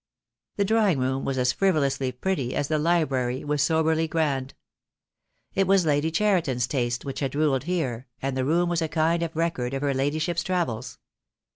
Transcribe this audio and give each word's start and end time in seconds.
The 0.55 0.65
drawing 0.65 0.97
room 0.97 1.25
was 1.25 1.37
as 1.37 1.51
frivolously 1.51 2.11
pretty 2.11 2.55
as 2.55 2.69
the 2.69 2.79
library 2.79 3.43
was 3.43 3.61
soberly 3.61 4.07
grand. 4.07 4.55
It 5.53 5.67
was 5.67 5.85
Lady 5.85 6.09
Cheriton's 6.09 6.65
taste 6.65 7.05
which 7.05 7.19
had 7.19 7.35
ruled 7.35 7.65
here, 7.65 8.07
and 8.19 8.35
the 8.35 8.43
room 8.43 8.67
was 8.67 8.81
a 8.81 8.87
kind 8.87 9.21
of 9.21 9.35
re 9.35 9.51
cord 9.51 9.75
of 9.75 9.83
her 9.83 9.93
ladyship's 9.93 10.41
travels. 10.43 10.97